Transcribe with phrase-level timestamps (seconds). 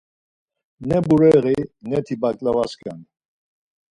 [0.87, 3.05] Ne bureği, neti baǩlavaskani.